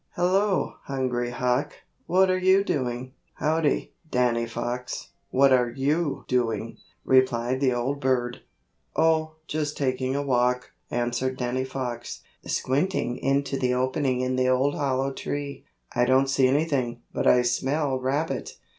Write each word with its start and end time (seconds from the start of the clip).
"Hello, 0.15 0.77
Hungry 0.85 1.29
Hawk, 1.29 1.75
what 2.07 2.31
are 2.31 2.37
you 2.39 2.63
doing?" 2.63 3.13
"Howdy, 3.35 3.93
Danny 4.09 4.47
Fox, 4.47 5.09
what 5.29 5.53
are 5.53 5.69
you 5.69 6.25
doing?" 6.27 6.77
replied 7.05 7.59
the 7.61 7.73
old 7.75 7.99
bird. 8.01 8.41
"Oh, 8.95 9.35
just 9.47 9.77
taking 9.77 10.15
a 10.15 10.23
walk," 10.23 10.71
answered 10.89 11.37
Danny 11.37 11.65
Fox, 11.65 12.21
squinting 12.47 13.17
into 13.19 13.59
the 13.59 13.75
opening 13.75 14.21
in 14.21 14.37
the 14.37 14.49
old 14.49 14.73
hollow 14.73 15.13
tree. 15.13 15.65
"I 15.93 16.05
don't 16.05 16.27
see 16.31 16.47
anything, 16.47 17.03
but 17.13 17.27
I 17.27 17.43
smell 17.43 17.99
rabbit." 17.99 18.57